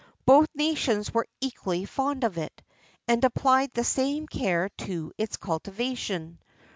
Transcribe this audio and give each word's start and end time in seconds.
Both 0.25 0.47
nations 0.55 1.13
were 1.13 1.27
equally 1.41 1.85
fond 1.85 2.23
of 2.23 2.39
it, 2.39 2.63
and 3.07 3.23
applied 3.23 3.71
the 3.75 3.83
same 3.83 4.25
care 4.27 4.69
to 4.79 5.13
its 5.15 5.37
cultivation. 5.37 6.39